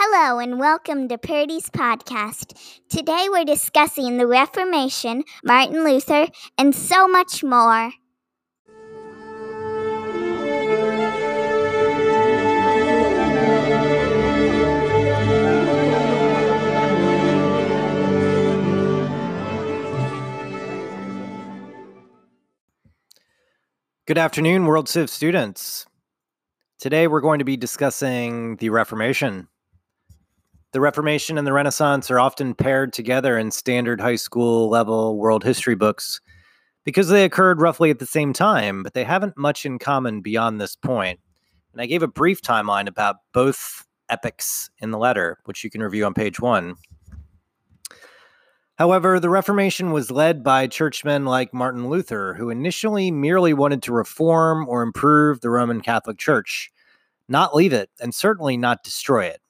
[0.00, 2.54] Hello and welcome to Purdy's podcast.
[2.88, 7.90] Today we're discussing the Reformation, Martin Luther, and so much more.
[24.06, 25.86] Good afternoon, World Civ students.
[26.78, 29.48] Today we're going to be discussing the Reformation.
[30.72, 35.42] The Reformation and the Renaissance are often paired together in standard high school level world
[35.42, 36.20] history books
[36.84, 40.60] because they occurred roughly at the same time, but they haven't much in common beyond
[40.60, 41.20] this point.
[41.72, 45.82] And I gave a brief timeline about both epics in the letter, which you can
[45.82, 46.74] review on page one.
[48.76, 53.92] However, the Reformation was led by churchmen like Martin Luther, who initially merely wanted to
[53.92, 56.70] reform or improve the Roman Catholic Church,
[57.26, 59.40] not leave it, and certainly not destroy it.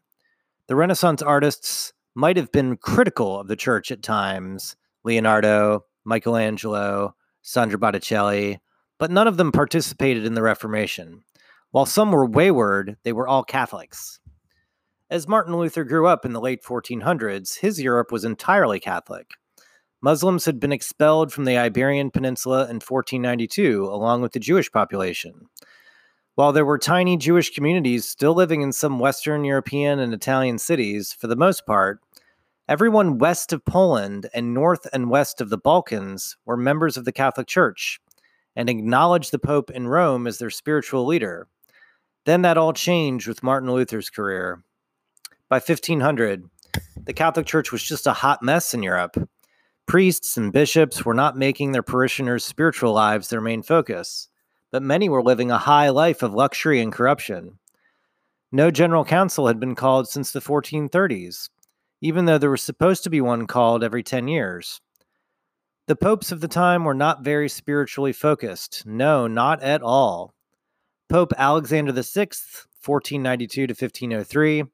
[0.68, 7.78] The Renaissance artists might have been critical of the church at times Leonardo, Michelangelo, Sandro
[7.78, 8.60] Botticelli,
[8.98, 11.22] but none of them participated in the Reformation.
[11.70, 14.20] While some were wayward, they were all Catholics.
[15.08, 19.30] As Martin Luther grew up in the late 1400s, his Europe was entirely Catholic.
[20.03, 25.47] Muslims had been expelled from the Iberian Peninsula in 1492, along with the Jewish population.
[26.39, 31.12] While there were tiny Jewish communities still living in some Western European and Italian cities,
[31.12, 31.98] for the most part,
[32.69, 37.11] everyone west of Poland and north and west of the Balkans were members of the
[37.11, 38.00] Catholic Church
[38.55, 41.48] and acknowledged the Pope in Rome as their spiritual leader.
[42.25, 44.62] Then that all changed with Martin Luther's career.
[45.48, 46.44] By 1500,
[47.03, 49.28] the Catholic Church was just a hot mess in Europe.
[49.86, 54.28] Priests and bishops were not making their parishioners' spiritual lives their main focus
[54.70, 57.58] but many were living a high life of luxury and corruption.
[58.50, 61.50] No general council had been called since the 1430s,
[62.00, 64.80] even though there was supposed to be one called every 10 years.
[65.86, 68.84] The popes of the time were not very spiritually focused.
[68.87, 70.34] No, not at all.
[71.09, 72.28] Pope Alexander VI,
[72.84, 74.64] 1492 to 1503,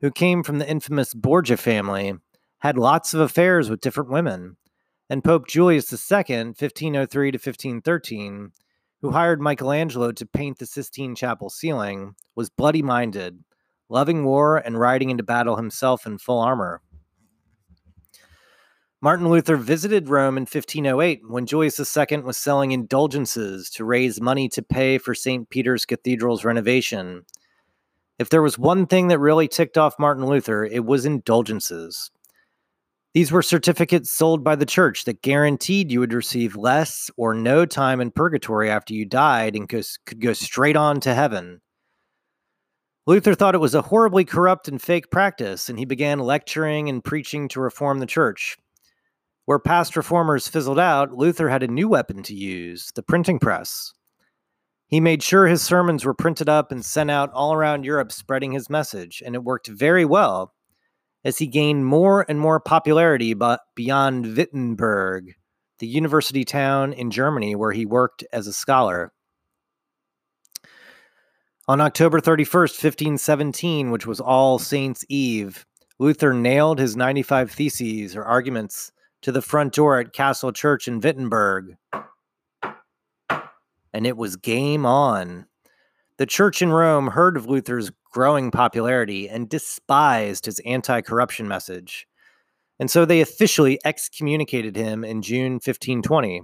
[0.00, 2.14] who came from the infamous Borgia family,
[2.60, 4.56] had lots of affairs with different women.
[5.10, 8.52] And Pope Julius II, 1503 to 1513,
[9.04, 13.38] who hired Michelangelo to paint the Sistine Chapel ceiling, was bloody minded,
[13.90, 16.80] loving war and riding into battle himself in full armor.
[19.02, 24.48] Martin Luther visited Rome in 1508 when Julius II was selling indulgences to raise money
[24.48, 25.50] to pay for St.
[25.50, 27.26] Peter's Cathedral's renovation.
[28.18, 32.10] If there was one thing that really ticked off Martin Luther, it was indulgences.
[33.14, 37.64] These were certificates sold by the church that guaranteed you would receive less or no
[37.64, 41.60] time in purgatory after you died and could go straight on to heaven.
[43.06, 47.04] Luther thought it was a horribly corrupt and fake practice, and he began lecturing and
[47.04, 48.56] preaching to reform the church.
[49.44, 53.92] Where past reformers fizzled out, Luther had a new weapon to use the printing press.
[54.88, 58.52] He made sure his sermons were printed up and sent out all around Europe spreading
[58.52, 60.53] his message, and it worked very well
[61.24, 65.34] as he gained more and more popularity but beyond Wittenberg,
[65.78, 69.12] the university town in Germany where he worked as a scholar.
[71.66, 75.64] On October 31st, 1517, which was All Saints' Eve,
[75.98, 78.92] Luther nailed his 95 theses or arguments
[79.22, 81.76] to the front door at Castle Church in Wittenberg.
[83.94, 85.46] And it was game on.
[86.16, 92.06] The church in Rome heard of Luther's growing popularity and despised his anti corruption message.
[92.78, 96.42] And so they officially excommunicated him in June 1520.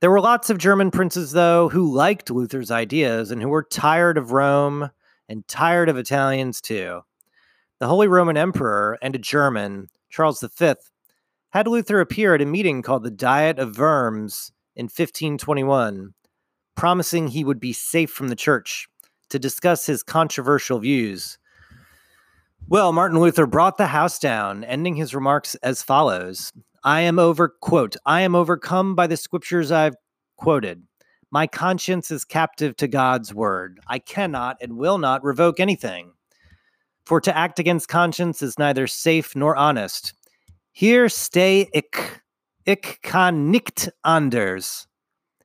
[0.00, 4.18] There were lots of German princes, though, who liked Luther's ideas and who were tired
[4.18, 4.90] of Rome
[5.30, 7.00] and tired of Italians, too.
[7.78, 10.74] The Holy Roman Emperor and a German, Charles V,
[11.52, 16.12] had Luther appear at a meeting called the Diet of Worms in 1521
[16.76, 18.88] promising he would be safe from the church
[19.30, 21.38] to discuss his controversial views.
[22.68, 26.52] Well, Martin Luther brought the house down, ending his remarks as follows
[26.84, 29.94] I am over, quote, I am overcome by the scriptures I've
[30.36, 30.82] quoted.
[31.30, 33.80] My conscience is captive to God's word.
[33.86, 36.12] I cannot and will not revoke anything.
[37.06, 40.14] For to act against conscience is neither safe nor honest.
[40.72, 42.20] Here stay ich,
[42.66, 44.86] ich kann nicht anders.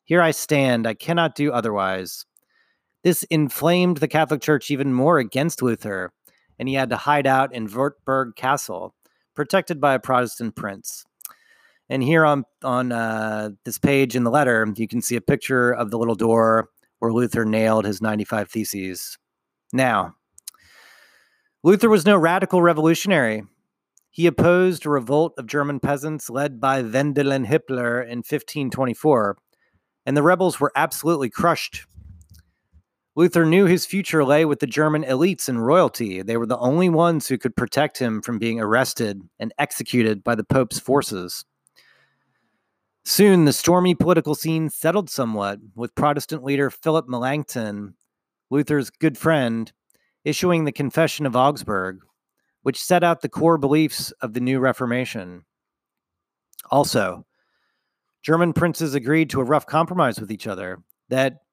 [0.07, 2.25] Here I stand, I cannot do otherwise.
[3.03, 6.13] This inflamed the Catholic Church even more against Luther,
[6.57, 8.95] and he had to hide out in Wartburg Castle,
[9.35, 11.03] protected by a Protestant prince.
[11.89, 15.73] And here on on uh, this page in the letter, you can see a picture
[15.73, 16.69] of the little door
[16.99, 19.17] where Luther nailed his 95 theses.
[19.73, 20.15] Now,
[21.63, 23.43] Luther was no radical revolutionary.
[24.09, 29.37] He opposed a revolt of German peasants led by Wendel and Hipler in 1524,
[30.07, 31.85] and the rebels were absolutely crushed.
[33.17, 36.21] Luther knew his future lay with the German elites and royalty.
[36.21, 40.35] They were the only ones who could protect him from being arrested and executed by
[40.35, 41.43] the Pope's forces.
[43.03, 47.93] Soon, the stormy political scene settled somewhat, with Protestant leader Philip Melanchthon,
[48.49, 49.73] Luther's good friend,
[50.23, 51.99] issuing the Confession of Augsburg,
[52.61, 55.43] which set out the core beliefs of the new Reformation.
[56.71, 57.25] Also,
[58.27, 61.43] German princes agreed to a rough compromise with each other that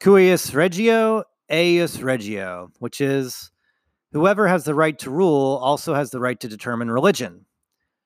[0.00, 3.50] cuius regio, eius regio, which is
[4.12, 7.46] whoever has the right to rule also has the right to determine religion.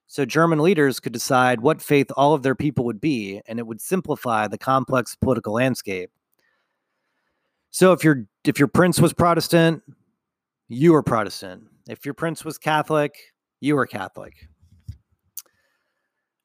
[0.06, 3.66] So German leaders could decide what faith all of their people would be, and it
[3.66, 6.10] would simplify the complex political landscape.
[7.72, 9.82] So if your if your prince was Protestant,
[10.66, 11.64] you were Protestant.
[11.90, 13.18] If your prince was Catholic,
[13.60, 14.48] you were Catholic.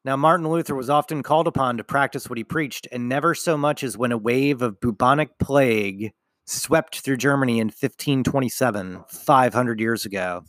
[0.08, 3.58] Now, Martin Luther was often called upon to practice what he preached, and never so
[3.58, 6.12] much as when a wave of bubonic plague
[6.46, 10.44] swept through Germany in 1527, 500 years ago.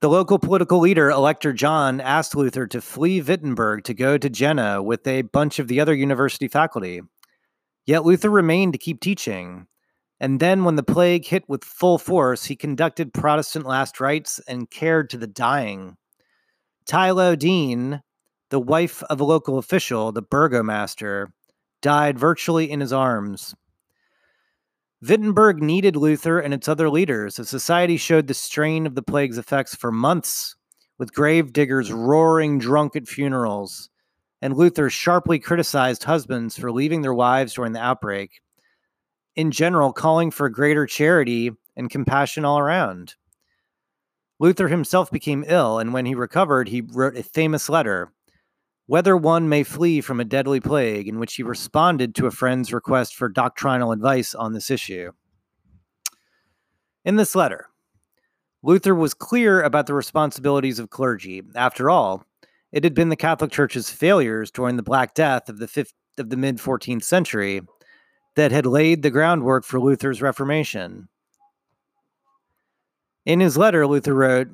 [0.00, 4.82] The local political leader, Elector John, asked Luther to flee Wittenberg to go to Jena
[4.82, 7.00] with a bunch of the other university faculty.
[7.86, 9.68] Yet Luther remained to keep teaching.
[10.18, 14.68] And then, when the plague hit with full force, he conducted Protestant last rites and
[14.68, 15.96] cared to the dying.
[16.86, 18.02] Tylo Dean,
[18.50, 21.32] the wife of a local official, the burgomaster,
[21.80, 23.54] died virtually in his arms.
[25.06, 29.38] Wittenberg needed Luther and its other leaders as society showed the strain of the plague's
[29.38, 30.56] effects for months,
[30.98, 33.90] with grave diggers roaring drunk at funerals,
[34.40, 38.40] and Luther sharply criticized husbands for leaving their wives during the outbreak,
[39.36, 43.14] in general, calling for greater charity and compassion all around.
[44.38, 48.12] Luther himself became ill, and when he recovered, he wrote a famous letter
[48.86, 52.72] whether one may flee from a deadly plague, in which he responded to a friend's
[52.72, 55.10] request for doctrinal advice on this issue.
[57.04, 57.68] In this letter,
[58.62, 61.42] Luther was clear about the responsibilities of clergy.
[61.54, 62.24] After all,
[62.72, 66.30] it had been the Catholic Church's failures during the Black Death of the fifth, of
[66.30, 67.62] the mid 14th century
[68.36, 71.08] that had laid the groundwork for Luther's Reformation.
[73.26, 74.48] In his letter, Luther wrote,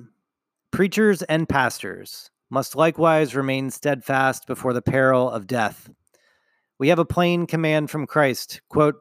[0.70, 5.90] Preachers and pastors, must likewise remain steadfast before the peril of death.
[6.78, 8.94] We have a plain command from Christ quote,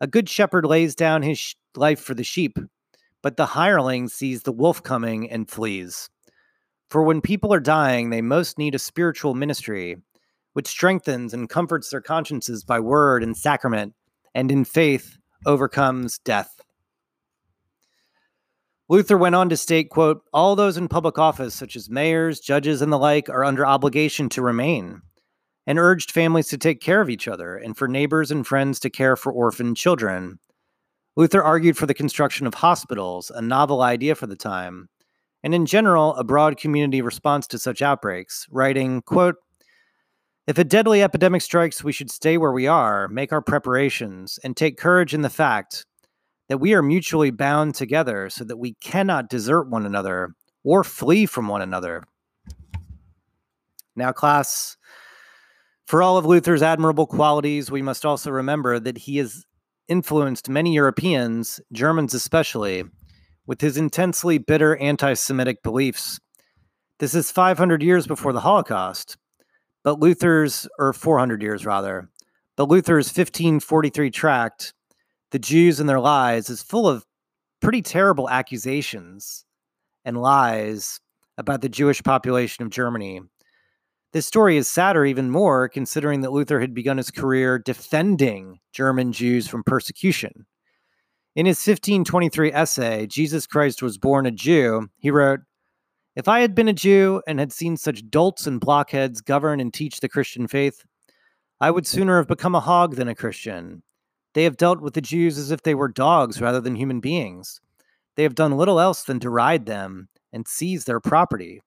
[0.00, 2.58] A good shepherd lays down his sh- life for the sheep,
[3.22, 6.10] but the hireling sees the wolf coming and flees.
[6.90, 9.98] For when people are dying, they most need a spiritual ministry,
[10.54, 13.94] which strengthens and comforts their consciences by word and sacrament,
[14.34, 15.16] and in faith
[15.46, 16.60] overcomes death.
[18.92, 22.82] Luther went on to state, quote, all those in public office, such as mayors, judges,
[22.82, 25.00] and the like, are under obligation to remain,
[25.66, 28.90] and urged families to take care of each other and for neighbors and friends to
[28.90, 30.38] care for orphaned children.
[31.16, 34.90] Luther argued for the construction of hospitals, a novel idea for the time,
[35.42, 39.36] and in general, a broad community response to such outbreaks, writing, quote,
[40.46, 44.54] if a deadly epidemic strikes, we should stay where we are, make our preparations, and
[44.54, 45.86] take courage in the fact
[46.52, 51.24] that we are mutually bound together so that we cannot desert one another or flee
[51.24, 52.04] from one another.
[53.96, 54.76] Now, class,
[55.86, 59.46] for all of Luther's admirable qualities, we must also remember that he has
[59.88, 62.84] influenced many Europeans, Germans especially,
[63.46, 66.20] with his intensely bitter anti Semitic beliefs.
[66.98, 69.16] This is 500 years before the Holocaust,
[69.84, 72.10] but Luther's, or 400 years rather,
[72.58, 74.74] but Luther's 1543 tract
[75.32, 77.04] the Jews and their lies is full of
[77.60, 79.44] pretty terrible accusations
[80.04, 81.00] and lies
[81.38, 83.22] about the Jewish population of Germany.
[84.12, 89.12] This story is sadder even more considering that Luther had begun his career defending German
[89.12, 90.46] Jews from persecution.
[91.34, 95.40] In his 1523 essay, Jesus Christ was born a Jew, he wrote,
[96.14, 99.72] If I had been a Jew and had seen such dolts and blockheads govern and
[99.72, 100.84] teach the Christian faith,
[101.58, 103.82] I would sooner have become a hog than a Christian.
[104.34, 107.60] They have dealt with the Jews as if they were dogs rather than human beings.
[108.16, 111.62] They have done little else than deride them and seize their property.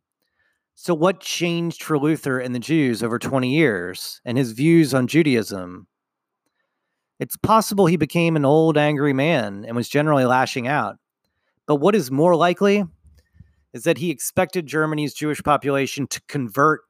[0.74, 5.08] So, what changed for Luther and the Jews over 20 years and his views on
[5.08, 5.88] Judaism?
[7.20, 10.98] It's possible he became an old, angry man and was generally lashing out.
[11.66, 12.84] But what is more likely
[13.74, 16.82] is that he expected Germany's Jewish population to convert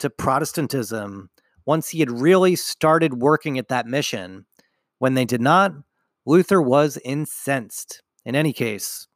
[0.00, 1.30] to Protestantism
[1.64, 4.46] once he had really started working at that mission
[4.98, 5.72] when they did not,
[6.26, 8.02] Luther was incensed.
[8.24, 9.06] In any case,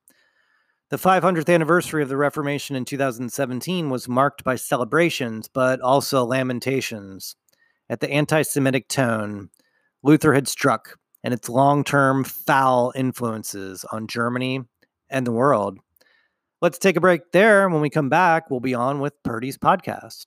[0.91, 7.35] The 500th anniversary of the Reformation in 2017 was marked by celebrations, but also lamentations
[7.89, 9.51] at the anti Semitic tone
[10.03, 14.61] Luther had struck and its long term foul influences on Germany
[15.11, 15.79] and the world.
[16.61, 17.69] Let's take a break there.
[17.69, 20.27] When we come back, we'll be on with Purdy's podcast.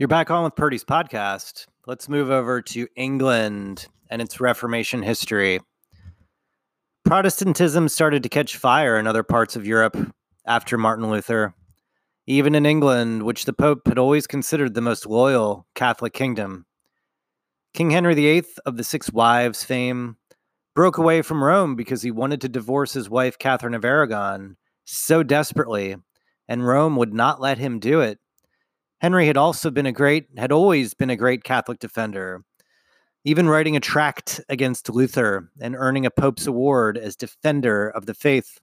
[0.00, 1.66] You're back on with Purdy's podcast.
[1.86, 5.60] Let's move over to England and its Reformation history.
[7.04, 9.98] Protestantism started to catch fire in other parts of Europe
[10.46, 11.52] after Martin Luther.
[12.26, 16.64] Even in England, which the Pope had always considered the most loyal Catholic kingdom.
[17.74, 20.16] King Henry VIII of the Six Wives fame
[20.74, 25.22] broke away from Rome because he wanted to divorce his wife Catherine of Aragon so
[25.22, 25.94] desperately,
[26.48, 28.18] and Rome would not let him do it.
[29.00, 32.44] Henry had also been a great, had always been a great Catholic defender,
[33.24, 38.14] even writing a tract against Luther and earning a Pope's Award as Defender of the
[38.14, 38.60] Faith.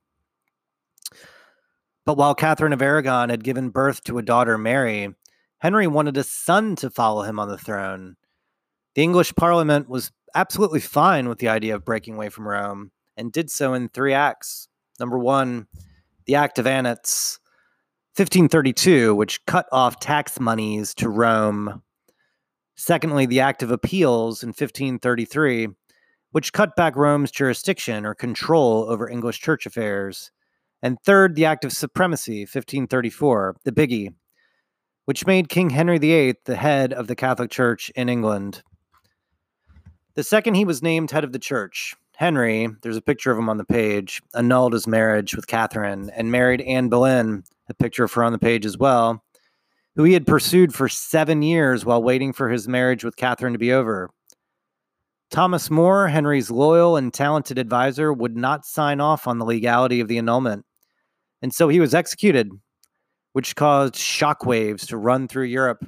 [2.05, 5.13] But while Catherine of Aragon had given birth to a daughter, Mary,
[5.57, 8.15] Henry wanted a son to follow him on the throne.
[8.93, 13.31] The English Parliament was absolutely fine with the idea of breaking away from Rome and
[13.31, 14.67] did so in three acts.
[14.99, 15.67] Number one,
[16.25, 17.39] the Act of Annates,
[18.17, 21.83] 1532, which cut off tax monies to Rome.
[22.75, 25.67] Secondly, the Act of Appeals in 1533,
[26.31, 30.31] which cut back Rome's jurisdiction or control over English church affairs.
[30.81, 34.15] And third, the Act of Supremacy, 1534, the biggie,
[35.05, 38.63] which made King Henry VIII the head of the Catholic Church in England.
[40.15, 43.47] The second he was named head of the church, Henry, there's a picture of him
[43.47, 48.13] on the page, annulled his marriage with Catherine and married Anne Boleyn, a picture of
[48.13, 49.23] her on the page as well,
[49.95, 53.59] who he had pursued for seven years while waiting for his marriage with Catherine to
[53.59, 54.09] be over.
[55.29, 60.07] Thomas More, Henry's loyal and talented advisor, would not sign off on the legality of
[60.07, 60.65] the annulment,
[61.41, 62.49] and so he was executed,
[63.33, 65.85] which caused shockwaves to run through Europe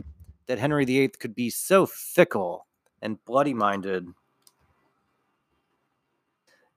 [0.47, 2.67] that Henry VIII could be so fickle
[3.01, 4.05] and bloody minded.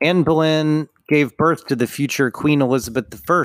[0.01, 3.45] Anne Boleyn gave birth to the future Queen Elizabeth I.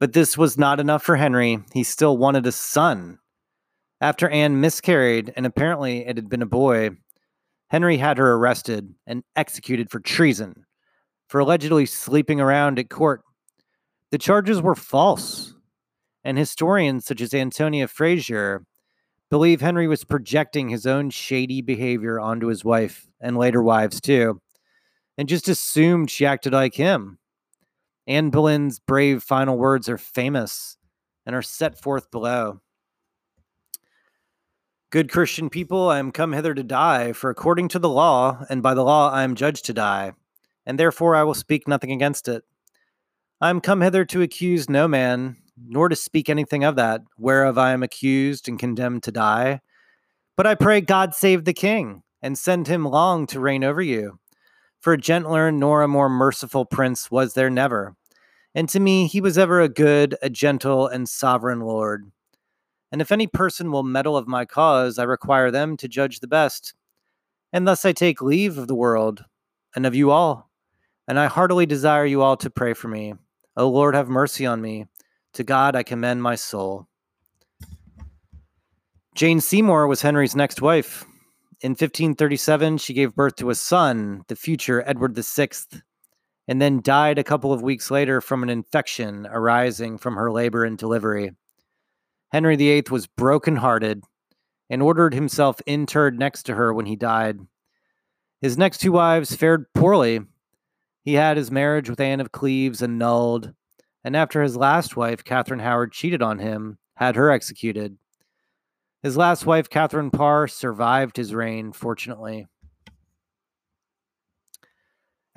[0.00, 1.60] But this was not enough for Henry.
[1.72, 3.18] He still wanted a son.
[4.00, 6.90] After Anne miscarried, and apparently it had been a boy,
[7.68, 10.64] Henry had her arrested and executed for treason,
[11.28, 13.22] for allegedly sleeping around at court.
[14.10, 15.54] The charges were false,
[16.24, 18.64] and historians such as Antonia Fraser
[19.28, 24.40] believe Henry was projecting his own shady behavior onto his wife and later wives too
[25.20, 27.18] and just assumed she acted like him.
[28.10, 30.76] Anne Boleyn's brave final words are famous
[31.24, 32.60] and are set forth below.
[34.90, 38.64] Good Christian people, I am come hither to die, for according to the law, and
[38.64, 40.14] by the law I am judged to die,
[40.66, 42.42] and therefore I will speak nothing against it.
[43.40, 47.58] I am come hither to accuse no man, nor to speak anything of that, whereof
[47.58, 49.60] I am accused and condemned to die.
[50.36, 54.18] But I pray God save the king, and send him long to reign over you.
[54.80, 57.94] For a gentler nor a more merciful prince was there never.
[58.54, 62.10] And to me he was ever a good, a gentle, and sovereign lord.
[62.92, 66.26] And if any person will meddle of my cause, I require them to judge the
[66.26, 66.74] best.
[67.52, 69.24] And thus I take leave of the world
[69.74, 70.50] and of you all.
[71.06, 73.14] And I heartily desire you all to pray for me.
[73.56, 74.86] O Lord, have mercy on me.
[75.34, 76.88] To God I commend my soul.
[79.14, 81.04] Jane Seymour was Henry's next wife.
[81.60, 85.48] In 1537, she gave birth to a son, the future Edward VI,
[86.50, 90.64] and then died a couple of weeks later from an infection arising from her labor
[90.64, 91.30] and delivery.
[92.32, 94.02] Henry VIII was broken-hearted
[94.68, 97.38] and ordered himself interred next to her when he died.
[98.40, 100.22] His next two wives fared poorly.
[101.04, 103.54] He had his marriage with Anne of Cleves annulled,
[104.02, 107.96] and after his last wife, Catherine Howard, cheated on him, had her executed.
[109.04, 112.48] His last wife, Catherine Parr, survived his reign, fortunately.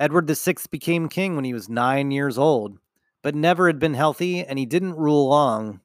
[0.00, 2.78] Edward VI became king when he was nine years old,
[3.22, 5.80] but never had been healthy, and he didn't rule long.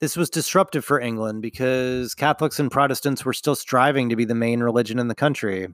[0.00, 4.34] This was disruptive for England because Catholics and Protestants were still striving to be the
[4.34, 5.68] main religion in the country.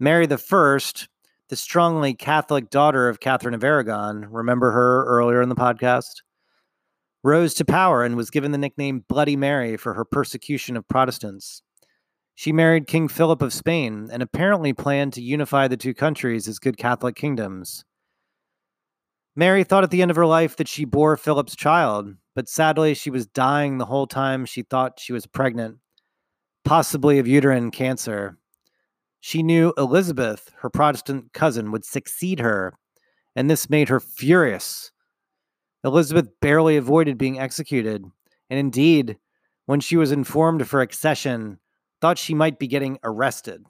[0.00, 0.78] Mary I,
[1.48, 6.22] the strongly Catholic daughter of Catherine of Aragon, remember her earlier in the podcast?
[7.22, 11.62] rose to power and was given the nickname Bloody Mary for her persecution of Protestants.
[12.34, 16.58] She married King Philip of Spain and apparently planned to unify the two countries as
[16.58, 17.84] good Catholic kingdoms.
[19.36, 22.94] Mary thought at the end of her life that she bore Philip's child, but sadly,
[22.94, 25.78] she was dying the whole time she thought she was pregnant,
[26.64, 28.36] possibly of uterine cancer.
[29.20, 32.74] She knew Elizabeth, her Protestant cousin, would succeed her,
[33.36, 34.90] and this made her furious.
[35.84, 38.04] Elizabeth barely avoided being executed,
[38.50, 39.16] and indeed,
[39.66, 41.58] when she was informed of her accession,
[42.02, 43.64] thought she might be getting arrested.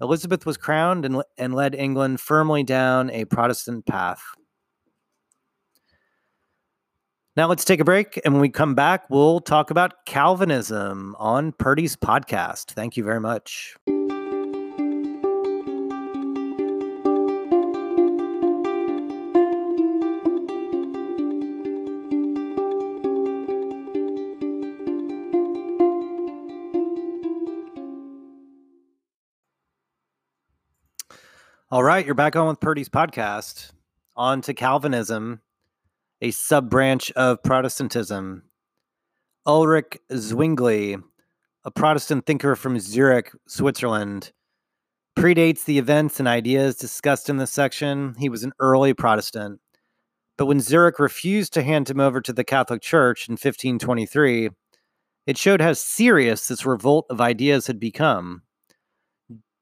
[0.00, 4.22] Elizabeth was crowned and, and led England firmly down a Protestant path.
[7.36, 8.20] Now let's take a break.
[8.24, 12.72] And when we come back, we'll talk about Calvinism on Purdy's podcast.
[12.72, 13.76] Thank you very much.
[31.72, 33.70] All right, you're back on with Purdy's podcast.
[34.14, 35.40] On to Calvinism
[36.20, 38.42] a sub branch of Protestantism.
[39.46, 40.98] Ulrich Zwingli,
[41.64, 44.32] a Protestant thinker from Zurich, Switzerland,
[45.18, 48.16] predates the events and ideas discussed in this section.
[48.18, 49.58] He was an early Protestant.
[50.36, 54.50] But when Zurich refused to hand him over to the Catholic Church in 1523,
[55.26, 58.42] it showed how serious this revolt of ideas had become.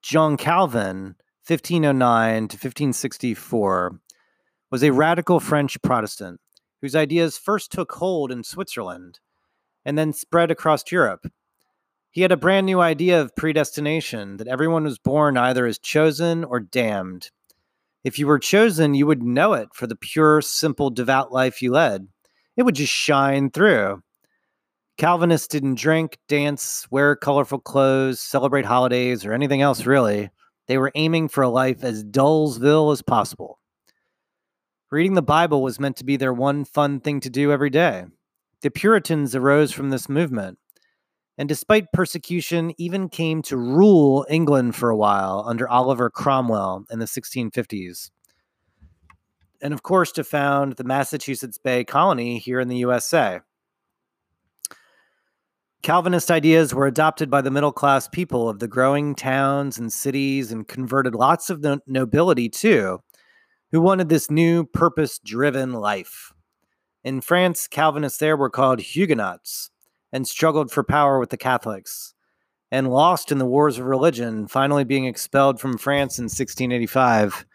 [0.02, 1.14] John Calvin,
[1.46, 4.00] 1509 to 1564,
[4.70, 6.40] was a radical French Protestant
[6.80, 9.20] whose ideas first took hold in Switzerland
[9.84, 11.26] and then spread across Europe.
[12.10, 16.44] He had a brand new idea of predestination that everyone was born either as chosen
[16.44, 17.30] or damned.
[18.02, 21.72] If you were chosen, you would know it for the pure, simple, devout life you
[21.72, 22.08] led.
[22.56, 24.02] It would just shine through.
[24.96, 30.30] Calvinists didn't drink, dance, wear colorful clothes, celebrate holidays, or anything else really.
[30.70, 33.58] They were aiming for a life as Dullsville as possible.
[34.92, 38.04] Reading the Bible was meant to be their one fun thing to do every day.
[38.60, 40.60] The Puritans arose from this movement,
[41.36, 47.00] and despite persecution, even came to rule England for a while under Oliver Cromwell in
[47.00, 48.12] the 1650s.
[49.60, 53.40] And of course, to found the Massachusetts Bay Colony here in the USA.
[55.82, 60.52] Calvinist ideas were adopted by the middle class people of the growing towns and cities
[60.52, 63.00] and converted lots of the nobility too
[63.72, 66.32] who wanted this new purpose driven life.
[67.02, 69.70] In France, Calvinists there were called Huguenots
[70.12, 72.14] and struggled for power with the Catholics
[72.70, 77.46] and lost in the wars of religion, finally being expelled from France in 1685.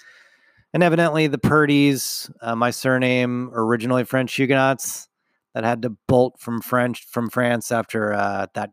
[0.73, 5.07] And evidently, the Purdy's, uh, my surname, originally French Huguenots,
[5.55, 8.71] that had to bolt from French from France after uh, that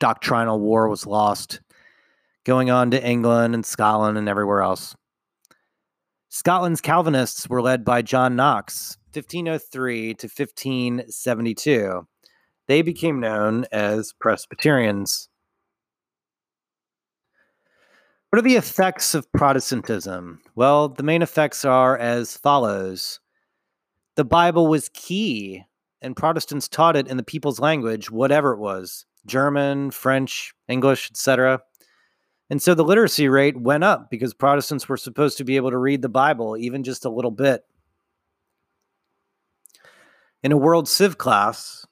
[0.00, 1.60] doctrinal war was lost,
[2.44, 4.96] going on to England and Scotland and everywhere else.
[6.28, 12.06] Scotland's Calvinists were led by John Knox, 1503 to 1572.
[12.66, 15.28] They became known as Presbyterians.
[18.30, 20.40] What are the effects of Protestantism?
[20.56, 23.20] Well, the main effects are as follows
[24.16, 25.64] The Bible was key,
[26.00, 31.60] and Protestants taught it in the people's language, whatever it was German, French, English, etc.
[32.50, 35.78] And so the literacy rate went up because Protestants were supposed to be able to
[35.78, 37.62] read the Bible even just a little bit.
[40.42, 41.84] In a World Civ class,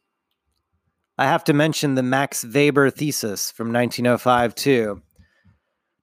[1.18, 5.02] I have to mention the Max Weber thesis from 1905 too.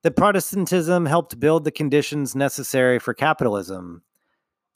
[0.03, 4.03] That Protestantism helped build the conditions necessary for capitalism.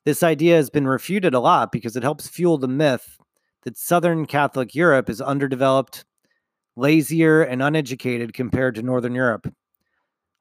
[0.08, 3.18] This idea has been refuted a lot because it helps fuel the myth
[3.64, 6.06] that Southern Catholic Europe is underdeveloped,
[6.78, 9.54] lazier, and uneducated compared to Northern Europe.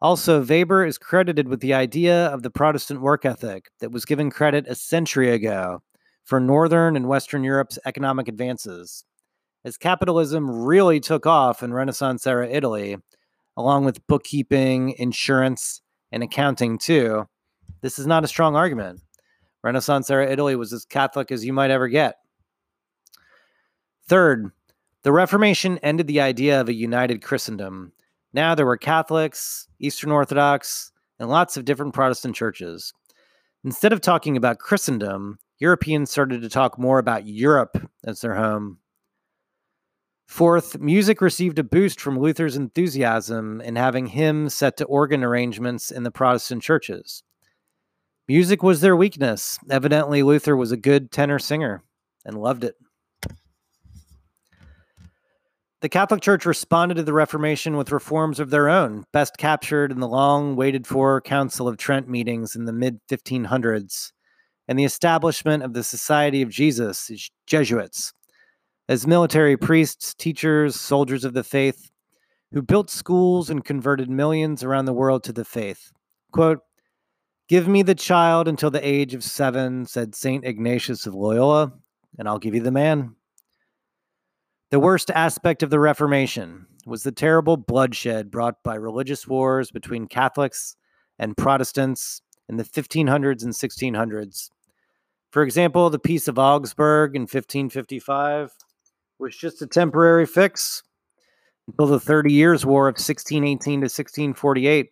[0.00, 4.30] Also, Weber is credited with the idea of the Protestant work ethic that was given
[4.30, 5.82] credit a century ago
[6.22, 9.04] for Northern and Western Europe's economic advances.
[9.64, 12.98] As capitalism really took off in Renaissance era Italy,
[13.56, 17.24] along with bookkeeping, insurance, and accounting too,
[17.80, 19.00] this is not a strong argument.
[19.66, 22.16] Renaissance era Italy was as Catholic as you might ever get.
[24.08, 24.52] Third,
[25.02, 27.92] the Reformation ended the idea of a united Christendom
[28.36, 32.92] now there were Catholics, Eastern Orthodox, and lots of different Protestant churches.
[33.64, 38.76] Instead of talking about Christendom, Europeans started to talk more about Europe as their home.
[40.26, 45.90] Fourth, music received a boost from Luther's enthusiasm in having hymns set to organ arrangements
[45.90, 47.22] in the Protestant churches.
[48.28, 49.58] Music was their weakness.
[49.70, 51.84] Evidently, Luther was a good tenor singer
[52.24, 52.74] and loved it.
[55.80, 60.00] The Catholic Church responded to the Reformation with reforms of their own, best captured in
[60.00, 64.10] the long waited for Council of Trent meetings in the mid 1500s,
[64.66, 68.12] and the establishment of the Society of Jesus, Jesuits,
[68.88, 71.90] as military priests, teachers, soldiers of the faith,
[72.50, 75.92] who built schools and converted millions around the world to the faith.
[76.32, 76.60] Quote,
[77.48, 80.44] Give me the child until the age of seven, said St.
[80.44, 81.72] Ignatius of Loyola,
[82.18, 83.14] and I'll give you the man.
[84.72, 90.08] The worst aspect of the Reformation was the terrible bloodshed brought by religious wars between
[90.08, 90.74] Catholics
[91.20, 94.50] and Protestants in the 1500s and 1600s.
[95.30, 98.50] For example, the Peace of Augsburg in 1555
[99.20, 100.82] was just a temporary fix
[101.68, 104.90] until the Thirty Years' War of 1618 to 1648.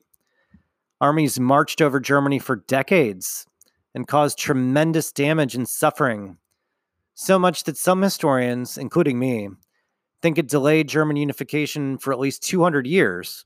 [1.00, 3.46] Armies marched over Germany for decades
[3.94, 6.38] and caused tremendous damage and suffering,
[7.14, 9.48] so much that some historians, including me,
[10.22, 13.44] think it delayed German unification for at least 200 years,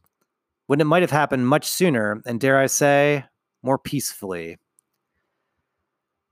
[0.67, 3.25] when it might have happened much sooner and, dare I say,
[3.63, 4.59] more peacefully.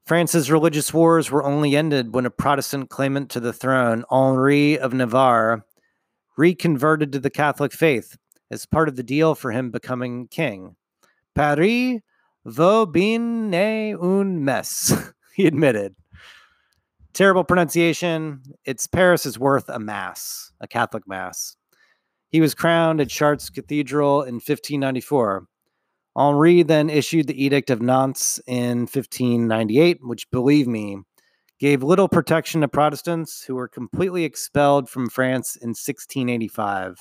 [0.06, 4.94] France's religious wars were only ended when a Protestant claimant to the throne, Henri of
[4.94, 5.64] Navarre,
[6.36, 8.16] reconverted to the Catholic faith
[8.50, 10.76] as part of the deal for him becoming king.
[11.36, 12.00] Paris
[12.46, 15.94] vaut bien un mess, he admitted.
[17.12, 18.42] Terrible pronunciation.
[18.64, 21.56] It's Paris is worth a mass, a Catholic mass.
[22.30, 25.46] He was crowned at Chartres Cathedral in 1594.
[26.16, 31.00] Henri then issued the Edict of Nantes in 1598, which, believe me,
[31.60, 36.96] gave little protection to Protestants who were completely expelled from France in 1685.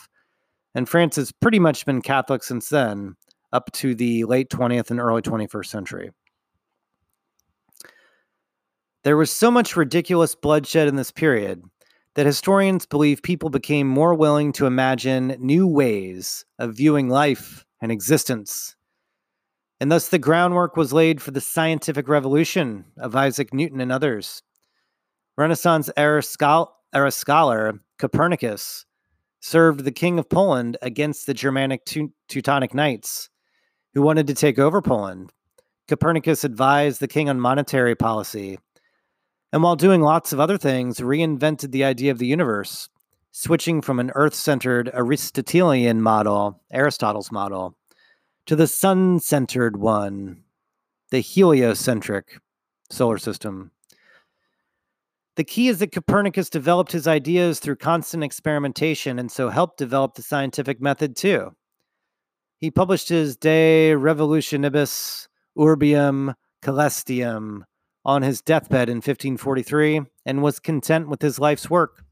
[0.73, 3.15] And France has pretty much been Catholic since then,
[3.55, 6.11] up to the late 20th and early 21st century.
[9.05, 11.63] There was so much ridiculous bloodshed in this period
[12.15, 17.91] that historians believe people became more willing to imagine new ways of viewing life and
[17.91, 18.75] existence.
[19.79, 24.41] And thus the groundwork was laid for the scientific revolution of Isaac Newton and others.
[25.37, 26.21] Renaissance era,
[26.93, 28.85] era scholar Copernicus
[29.41, 31.85] served the king of Poland against the Germanic
[32.27, 33.29] Teutonic Knights,
[33.95, 35.33] who wanted to take over Poland.
[35.87, 38.59] Copernicus advised the king on monetary policy
[39.55, 42.89] and while doing lots of other things, reinvented the idea of the universe,
[43.31, 47.77] switching from an earth centered Aristotelian model, Aristotle's model,
[48.47, 50.43] to the sun centered one,
[51.09, 52.41] the heliocentric
[52.89, 53.71] solar system.
[55.37, 60.15] The key is that Copernicus developed his ideas through constant experimentation and so helped develop
[60.15, 61.55] the scientific method too.
[62.57, 67.61] He published his De Revolutionibus Orbium Caelestium
[68.05, 72.03] on his deathbed in 1543 and was content with his life's work.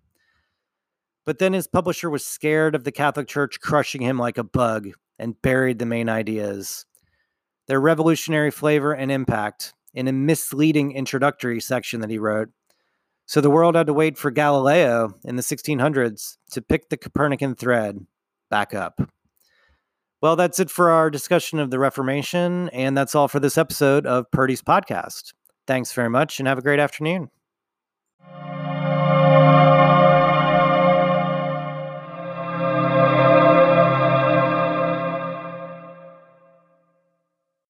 [1.25, 4.89] But then his publisher was scared of the Catholic Church crushing him like a bug
[5.17, 6.85] and buried the main ideas.
[7.67, 12.49] Their revolutionary flavor and impact in a misleading introductory section that he wrote.
[13.25, 17.55] So the world had to wait for Galileo in the 1600s to pick the Copernican
[17.55, 18.05] thread
[18.49, 18.99] back up.
[20.23, 24.05] Well, that's it for our discussion of the Reformation, and that's all for this episode
[24.05, 25.33] of Purdy's podcast.
[25.67, 27.29] Thanks very much and have a great afternoon.